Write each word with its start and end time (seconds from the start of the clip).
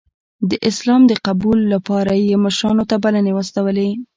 د 0.49 0.51
اسلام 0.69 1.01
د 1.07 1.13
قبول 1.27 1.59
لپاره 1.73 2.11
یې 2.27 2.35
مشرانو 2.45 2.83
ته 2.89 2.95
بلنې 3.03 3.31
واستولې. 3.33 3.89